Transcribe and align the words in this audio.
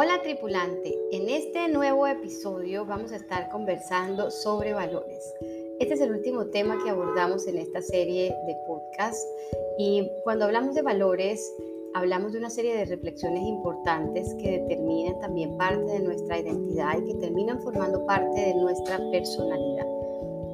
Hola 0.00 0.22
tripulante, 0.22 0.96
en 1.10 1.28
este 1.28 1.66
nuevo 1.68 2.06
episodio 2.06 2.86
vamos 2.86 3.10
a 3.10 3.16
estar 3.16 3.48
conversando 3.48 4.30
sobre 4.30 4.72
valores. 4.72 5.34
Este 5.80 5.94
es 5.94 6.00
el 6.00 6.12
último 6.12 6.46
tema 6.46 6.78
que 6.84 6.90
abordamos 6.90 7.48
en 7.48 7.58
esta 7.58 7.82
serie 7.82 8.32
de 8.46 8.56
podcast 8.64 9.18
y 9.76 10.08
cuando 10.22 10.44
hablamos 10.44 10.76
de 10.76 10.82
valores 10.82 11.52
hablamos 11.94 12.32
de 12.32 12.38
una 12.38 12.48
serie 12.48 12.76
de 12.76 12.84
reflexiones 12.84 13.42
importantes 13.42 14.36
que 14.40 14.60
determinan 14.60 15.18
también 15.18 15.56
parte 15.56 15.90
de 15.90 15.98
nuestra 15.98 16.38
identidad 16.38 16.96
y 17.02 17.04
que 17.04 17.18
terminan 17.18 17.60
formando 17.60 18.06
parte 18.06 18.40
de 18.40 18.54
nuestra 18.54 19.00
personalidad. 19.10 19.86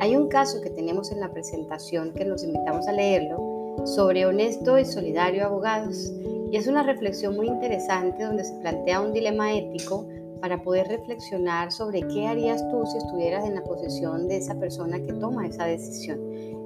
Hay 0.00 0.16
un 0.16 0.28
caso 0.28 0.62
que 0.62 0.70
tenemos 0.70 1.12
en 1.12 1.20
la 1.20 1.30
presentación 1.30 2.14
que 2.14 2.24
nos 2.24 2.42
invitamos 2.42 2.88
a 2.88 2.92
leerlo 2.92 3.84
sobre 3.84 4.24
honesto 4.24 4.78
y 4.78 4.86
solidario 4.86 5.44
abogados 5.44 6.10
y 6.50 6.56
es 6.56 6.66
una 6.66 6.82
reflexión 6.82 7.36
muy 7.36 7.48
interesante 7.48 8.24
donde 8.24 8.44
se 8.44 8.54
plantea 8.60 9.00
un 9.00 9.12
dilema 9.12 9.52
ético 9.52 10.06
para 10.40 10.62
poder 10.62 10.88
reflexionar 10.88 11.72
sobre 11.72 12.02
qué 12.08 12.26
harías 12.26 12.66
tú 12.70 12.84
si 12.86 12.98
estuvieras 12.98 13.44
en 13.46 13.54
la 13.54 13.64
posición 13.64 14.28
de 14.28 14.36
esa 14.36 14.54
persona 14.54 15.00
que 15.00 15.12
toma 15.14 15.46
esa 15.46 15.64
decisión 15.64 16.20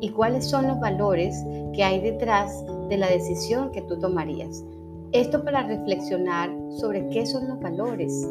y 0.00 0.10
cuáles 0.10 0.44
son 0.44 0.66
los 0.66 0.78
valores 0.80 1.34
que 1.72 1.82
hay 1.82 2.00
detrás 2.00 2.64
de 2.88 2.98
la 2.98 3.08
decisión 3.08 3.70
que 3.72 3.82
tú 3.82 3.98
tomarías. 3.98 4.64
Esto 5.12 5.44
para 5.44 5.66
reflexionar 5.66 6.50
sobre 6.70 7.08
qué 7.08 7.24
son 7.24 7.48
los 7.48 7.60
valores, 7.60 8.28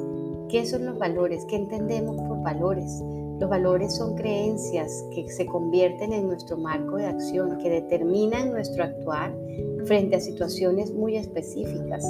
qué 0.49 0.65
son 0.65 0.85
los 0.85 0.99
valores, 0.99 1.45
qué 1.45 1.55
entendemos 1.55 2.17
por 2.17 2.43
valores. 2.43 3.01
Los 3.41 3.49
valores 3.49 3.95
son 3.95 4.13
creencias 4.13 5.03
que 5.15 5.27
se 5.27 5.47
convierten 5.47 6.13
en 6.13 6.27
nuestro 6.27 6.57
marco 6.57 6.97
de 6.97 7.07
acción, 7.07 7.57
que 7.57 7.71
determinan 7.71 8.51
nuestro 8.51 8.83
actuar 8.83 9.35
frente 9.85 10.17
a 10.17 10.19
situaciones 10.19 10.93
muy 10.93 11.17
específicas. 11.17 12.03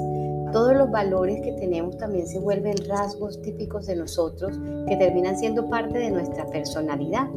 Todos 0.51 0.75
los 0.75 0.91
valores 0.91 1.39
que 1.41 1.53
tenemos 1.53 1.97
también 1.97 2.27
se 2.27 2.37
vuelven 2.37 2.75
rasgos 2.85 3.41
típicos 3.43 3.85
de 3.85 3.95
nosotros 3.95 4.59
que 4.89 4.97
terminan 4.97 5.37
siendo 5.37 5.69
parte 5.69 5.99
de 5.99 6.11
nuestra 6.11 6.45
personalidad. 6.47 7.29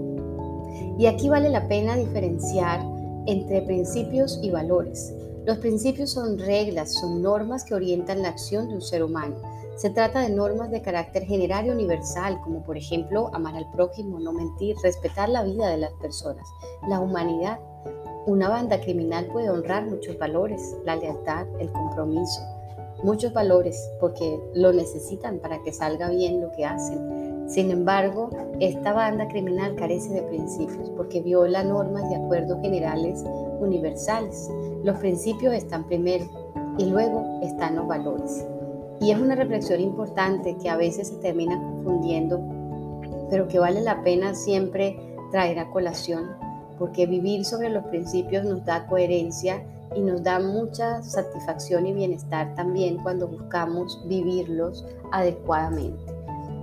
Y 0.99 1.07
aquí 1.07 1.29
vale 1.29 1.49
la 1.49 1.69
pena 1.69 1.95
diferenciar 1.95 2.81
entre 3.27 3.63
principios 3.63 4.41
y 4.43 4.51
valores. 4.51 5.15
Los 5.47 5.59
principios 5.59 6.11
son 6.11 6.37
reglas, 6.41 6.95
son 6.95 7.23
normas 7.23 7.63
que 7.63 7.75
orientan 7.75 8.23
la 8.23 8.31
acción 8.31 8.67
de 8.67 8.75
un 8.75 8.83
ser 8.83 9.05
humano. 9.05 9.37
Se 9.77 9.91
trata 9.91 10.21
de 10.21 10.31
normas 10.31 10.71
de 10.71 10.83
carácter 10.83 11.25
general 11.25 11.67
y 11.67 11.71
universal, 11.71 12.41
como 12.43 12.63
por 12.63 12.77
ejemplo 12.77 13.31
amar 13.33 13.57
al 13.57 13.71
prójimo, 13.73 14.21
no 14.21 14.33
mentir, 14.33 14.77
respetar 14.83 15.29
la 15.29 15.43
vida 15.43 15.69
de 15.69 15.79
las 15.79 15.93
personas, 15.95 16.47
la 16.89 17.01
humanidad, 17.01 17.59
una 18.27 18.49
banda 18.49 18.81
criminal 18.81 19.27
puede 19.27 19.51
honrar 19.51 19.85
muchos 19.85 20.17
valores, 20.17 20.77
la 20.85 20.97
lealtad, 20.97 21.47
el 21.59 21.71
compromiso, 21.73 22.41
muchos 23.03 23.35
valores 23.35 23.91
porque 24.01 24.41
lo 24.55 24.73
necesitan 24.73 25.41
para 25.41 25.63
que 25.63 25.73
salga 25.73 26.09
bien 26.09 26.41
lo 26.41 26.51
que 26.53 26.65
hacen. 26.65 27.49
Sin 27.49 27.71
embargo, 27.71 28.31
esta 28.61 28.95
banda 28.95 29.29
criminal 29.29 29.75
carece 29.75 30.15
de 30.15 30.23
principios 30.23 30.89
porque 30.97 31.21
viola 31.21 31.65
normas 31.65 32.09
de 32.09 32.17
acuerdos 32.17 32.63
generales 32.63 33.23
universales. 33.61 34.49
Los 34.83 34.97
principios 34.99 35.53
están 35.53 35.85
primero 35.87 36.25
y 36.79 36.87
luego 36.87 37.41
están 37.43 37.77
los 37.77 37.87
valores. 37.87 38.47
Y 39.01 39.11
es 39.11 39.19
una 39.19 39.35
reflexión 39.35 39.81
importante 39.81 40.57
que 40.57 40.69
a 40.69 40.77
veces 40.77 41.09
se 41.09 41.17
termina 41.17 41.61
confundiendo, 41.61 42.41
pero 43.31 43.49
que 43.49 43.59
vale 43.59 43.81
la 43.81 44.03
pena 44.03 44.35
siempre 44.35 44.97
traer 45.31 45.59
a 45.59 45.71
colación 45.71 46.45
porque 46.79 47.07
vivir 47.07 47.45
sobre 47.45 47.71
los 47.71 47.85
principios 47.85 48.45
nos 48.45 48.65
da 48.65 48.87
coherencia 48.87 49.63
y 49.95 50.01
nos 50.01 50.23
da 50.23 50.41
mucha 50.41 51.03
satisfacción 51.03 51.87
y 51.87 51.93
bienestar 51.93 52.55
también 52.55 52.99
cuando 53.03 53.29
buscamos 53.29 54.01
vivirlos 54.09 54.85
adecuadamente. 55.13 56.05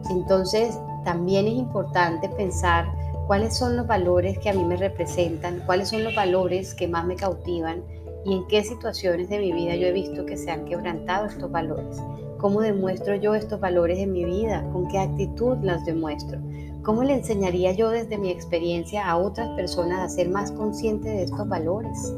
Entonces, 0.09 0.77
también 1.05 1.47
es 1.47 1.53
importante 1.53 2.27
pensar 2.29 2.85
cuáles 3.27 3.55
son 3.55 3.77
los 3.77 3.87
valores 3.87 4.37
que 4.39 4.49
a 4.49 4.53
mí 4.53 4.65
me 4.65 4.75
representan, 4.75 5.63
cuáles 5.65 5.89
son 5.89 6.03
los 6.03 6.13
valores 6.15 6.73
que 6.73 6.87
más 6.87 7.05
me 7.05 7.15
cautivan 7.15 7.83
y 8.25 8.33
en 8.33 8.47
qué 8.47 8.63
situaciones 8.63 9.29
de 9.29 9.39
mi 9.39 9.51
vida 9.51 9.75
yo 9.75 9.87
he 9.87 9.91
visto 9.91 10.25
que 10.25 10.37
se 10.37 10.51
han 10.51 10.65
quebrantado 10.65 11.27
estos 11.27 11.51
valores. 11.51 12.01
¿Cómo 12.37 12.61
demuestro 12.61 13.15
yo 13.15 13.35
estos 13.35 13.59
valores 13.59 13.99
en 13.99 14.11
mi 14.11 14.25
vida? 14.25 14.67
¿Con 14.71 14.87
qué 14.87 14.97
actitud 14.97 15.57
las 15.61 15.85
demuestro? 15.85 16.39
¿Cómo 16.83 17.03
le 17.03 17.13
enseñaría 17.13 17.73
yo 17.73 17.89
desde 17.89 18.17
mi 18.17 18.31
experiencia 18.31 19.07
a 19.07 19.17
otras 19.17 19.49
personas 19.49 19.99
a 19.99 20.09
ser 20.09 20.29
más 20.29 20.51
conscientes 20.51 21.11
de 21.11 21.23
estos 21.23 21.47
valores? 21.47 22.13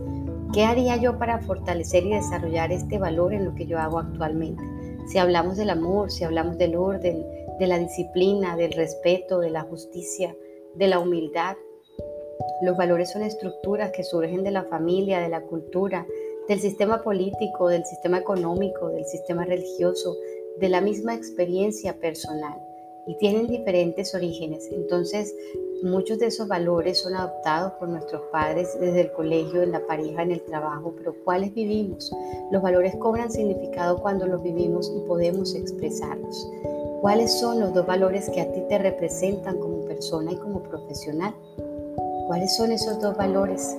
¿Qué 0.54 0.64
haría 0.64 0.96
yo 0.98 1.18
para 1.18 1.40
fortalecer 1.40 2.06
y 2.06 2.12
desarrollar 2.12 2.72
este 2.72 2.98
valor 2.98 3.34
en 3.34 3.44
lo 3.46 3.56
que 3.56 3.66
yo 3.66 3.80
hago 3.80 4.00
actualmente? 4.00 4.64
Si 5.08 5.18
hablamos 5.18 5.58
del 5.58 5.70
amor, 5.70 6.12
si 6.12 6.24
hablamos 6.24 6.58
del 6.58 6.76
orden, 6.76 7.26
de 7.60 7.68
la 7.68 7.78
disciplina, 7.80 8.56
del 8.56 8.72
respeto, 8.72 9.40
de 9.40 9.50
la 9.50 9.64
justicia, 9.64 10.36
de 10.76 10.88
la 10.88 11.00
humildad. 11.00 11.56
Los 12.62 12.78
valores 12.78 13.12
son 13.12 13.24
estructuras 13.24 13.92
que 13.92 14.04
surgen 14.04 14.44
de 14.44 14.52
la 14.52 14.64
familia, 14.64 15.20
de 15.20 15.30
la 15.30 15.42
cultura, 15.42 16.06
del 16.48 16.60
sistema 16.60 17.02
político, 17.02 17.70
del 17.70 17.86
sistema 17.86 18.18
económico, 18.18 18.90
del 18.90 19.06
sistema 19.06 19.46
religioso, 19.46 20.16
de 20.60 20.70
la 20.70 20.82
misma 20.82 21.16
experiencia 21.16 21.94
personal 22.00 22.60
y 23.06 23.18
tienen 23.18 23.48
diferentes 23.48 24.14
orígenes. 24.16 24.70
Entonces, 24.72 25.36
muchos 25.84 26.20
de 26.20 26.28
esos 26.28 26.48
valores 26.48 27.02
son 27.02 27.16
adoptados 27.16 27.74
por 27.74 27.90
nuestros 27.90 28.22
padres 28.32 28.78
desde 28.80 29.02
el 29.02 29.12
colegio, 29.12 29.62
en 29.62 29.72
la 29.72 29.86
pareja, 29.86 30.24
en 30.24 30.32
el 30.32 30.44
trabajo, 30.44 30.94
pero 30.98 31.14
¿cuáles 31.24 31.54
vivimos? 31.54 32.12
Los 32.52 32.62
valores 32.62 32.96
cobran 32.96 33.32
significado 33.32 34.02
cuando 34.02 34.26
los 34.26 34.42
vivimos 34.42 34.92
y 34.96 35.06
podemos 35.08 35.56
expresarlos. 35.56 36.50
¿Cuáles 37.02 37.38
son 37.38 37.60
los 37.60 37.74
dos 37.74 37.86
valores 37.86 38.30
que 38.30 38.40
a 38.40 38.50
ti 38.52 38.62
te 38.70 38.78
representan 38.78 39.60
como 39.60 39.86
persona 39.86 40.32
y 40.32 40.38
como 40.38 40.64
profesional? 40.64 41.36
¿Cuáles 42.28 42.56
son 42.56 42.72
esos 42.72 43.00
dos 43.02 43.18
valores? 43.18 43.78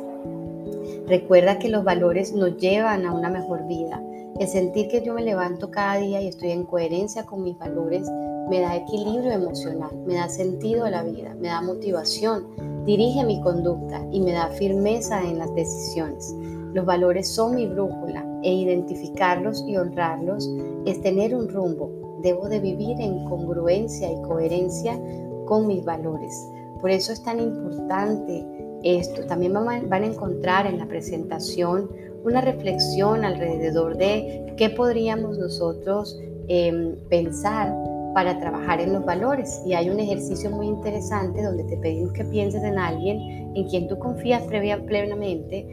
Recuerda 1.06 1.58
que 1.58 1.68
los 1.68 1.84
valores 1.84 2.32
nos 2.32 2.56
llevan 2.58 3.06
a 3.06 3.12
una 3.12 3.30
mejor 3.30 3.66
vida. 3.66 4.02
El 4.38 4.48
sentir 4.48 4.88
que 4.88 5.02
yo 5.02 5.14
me 5.14 5.22
levanto 5.22 5.70
cada 5.70 5.96
día 5.96 6.20
y 6.20 6.28
estoy 6.28 6.50
en 6.50 6.64
coherencia 6.64 7.24
con 7.24 7.42
mis 7.42 7.58
valores 7.58 8.08
me 8.48 8.60
da 8.60 8.76
equilibrio 8.76 9.32
emocional, 9.32 9.90
me 10.06 10.14
da 10.14 10.28
sentido 10.28 10.84
a 10.84 10.90
la 10.90 11.02
vida, 11.02 11.34
me 11.40 11.48
da 11.48 11.62
motivación, 11.62 12.46
dirige 12.84 13.24
mi 13.24 13.40
conducta 13.40 14.06
y 14.10 14.20
me 14.20 14.32
da 14.32 14.48
firmeza 14.48 15.22
en 15.22 15.38
las 15.38 15.54
decisiones. 15.54 16.34
Los 16.74 16.84
valores 16.84 17.28
son 17.28 17.54
mi 17.54 17.66
brújula 17.66 18.26
e 18.42 18.52
identificarlos 18.52 19.64
y 19.66 19.76
honrarlos 19.76 20.50
es 20.84 21.00
tener 21.00 21.34
un 21.34 21.48
rumbo. 21.48 22.18
Debo 22.20 22.48
de 22.48 22.60
vivir 22.60 23.00
en 23.00 23.24
congruencia 23.24 24.10
y 24.10 24.20
coherencia 24.22 25.00
con 25.46 25.66
mis 25.66 25.84
valores. 25.84 26.50
Por 26.84 26.90
eso 26.90 27.14
es 27.14 27.22
tan 27.22 27.40
importante 27.40 28.44
esto. 28.82 29.24
También 29.24 29.54
van 29.54 29.90
a 29.90 30.06
encontrar 30.06 30.66
en 30.66 30.76
la 30.76 30.86
presentación 30.86 31.90
una 32.24 32.42
reflexión 32.42 33.24
alrededor 33.24 33.96
de 33.96 34.52
qué 34.58 34.68
podríamos 34.68 35.38
nosotros 35.38 36.20
em, 36.46 36.94
pensar 37.08 37.74
para 38.12 38.38
trabajar 38.38 38.82
en 38.82 38.92
los 38.92 39.02
valores. 39.02 39.62
Y 39.64 39.72
hay 39.72 39.88
un 39.88 39.98
ejercicio 39.98 40.50
muy 40.50 40.66
interesante 40.66 41.42
donde 41.42 41.64
te 41.64 41.78
pedimos 41.78 42.12
que 42.12 42.26
pienses 42.26 42.62
en 42.62 42.78
alguien 42.78 43.56
en 43.56 43.66
quien 43.66 43.88
tú 43.88 43.98
confías 43.98 44.42
plenamente 44.42 45.66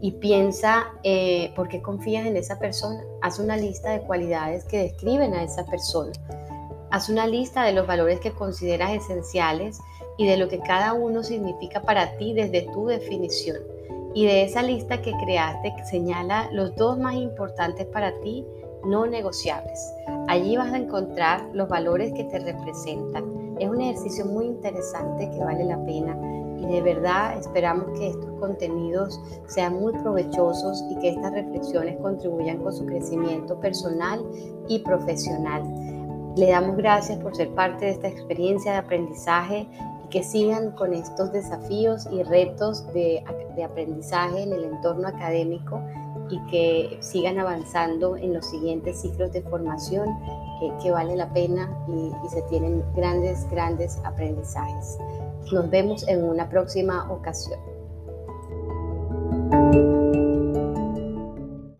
y 0.00 0.12
piensa 0.12 0.86
eh, 1.02 1.52
por 1.54 1.68
qué 1.68 1.82
confías 1.82 2.26
en 2.26 2.38
esa 2.38 2.58
persona. 2.58 3.02
Haz 3.20 3.40
una 3.40 3.58
lista 3.58 3.90
de 3.90 4.00
cualidades 4.00 4.64
que 4.64 4.78
describen 4.84 5.34
a 5.34 5.42
esa 5.42 5.66
persona. 5.66 6.12
Haz 6.90 7.08
una 7.08 7.26
lista 7.26 7.64
de 7.64 7.72
los 7.72 7.86
valores 7.86 8.20
que 8.20 8.32
consideras 8.32 8.92
esenciales 8.92 9.80
y 10.16 10.26
de 10.26 10.36
lo 10.36 10.48
que 10.48 10.58
cada 10.60 10.94
uno 10.94 11.22
significa 11.22 11.82
para 11.82 12.16
ti 12.16 12.32
desde 12.32 12.62
tu 12.72 12.86
definición. 12.86 13.58
Y 14.14 14.26
de 14.26 14.42
esa 14.42 14.62
lista 14.62 15.02
que 15.02 15.12
creaste, 15.24 15.74
señala 15.90 16.48
los 16.52 16.74
dos 16.76 16.98
más 16.98 17.14
importantes 17.14 17.86
para 17.86 18.18
ti 18.20 18.46
no 18.84 19.06
negociables. 19.06 19.78
Allí 20.28 20.56
vas 20.56 20.72
a 20.72 20.78
encontrar 20.78 21.48
los 21.52 21.68
valores 21.68 22.12
que 22.14 22.24
te 22.24 22.38
representan. 22.38 23.56
Es 23.58 23.68
un 23.68 23.80
ejercicio 23.80 24.24
muy 24.24 24.46
interesante 24.46 25.30
que 25.30 25.44
vale 25.44 25.64
la 25.64 25.84
pena 25.84 26.16
y 26.58 26.66
de 26.66 26.82
verdad 26.82 27.38
esperamos 27.38 27.98
que 27.98 28.08
estos 28.08 28.30
contenidos 28.40 29.20
sean 29.46 29.74
muy 29.74 29.92
provechosos 29.92 30.84
y 30.90 30.98
que 30.98 31.10
estas 31.10 31.32
reflexiones 31.32 31.96
contribuyan 32.00 32.58
con 32.58 32.72
su 32.72 32.84
crecimiento 32.86 33.60
personal 33.60 34.24
y 34.68 34.80
profesional. 34.80 35.62
Le 36.38 36.50
damos 36.50 36.76
gracias 36.76 37.18
por 37.18 37.34
ser 37.34 37.48
parte 37.48 37.86
de 37.86 37.90
esta 37.90 38.06
experiencia 38.06 38.70
de 38.70 38.78
aprendizaje 38.78 39.66
y 40.04 40.08
que 40.08 40.22
sigan 40.22 40.70
con 40.70 40.94
estos 40.94 41.32
desafíos 41.32 42.06
y 42.12 42.22
retos 42.22 42.86
de, 42.92 43.24
aprendizaje 43.64 44.44
en 44.44 44.52
el 44.52 44.62
entorno 44.62 45.08
académico 45.08 45.82
y 46.30 46.38
que 46.46 46.96
sigan 47.00 47.40
avanzando 47.40 48.16
en 48.16 48.34
los 48.34 48.46
siguientes 48.46 49.00
ciclos 49.00 49.32
de 49.32 49.42
formación 49.42 50.16
que 50.80 50.92
vale 50.92 51.16
la 51.16 51.28
pena 51.32 51.76
y 51.88 52.28
se 52.28 52.42
tienen 52.42 52.84
grandes, 52.94 53.50
grandes 53.50 53.98
aprendizajes. 54.04 54.96
Nos 55.50 55.68
vemos 55.70 56.06
en 56.06 56.22
una 56.22 56.48
próxima 56.48 57.10
ocasión. 57.10 57.77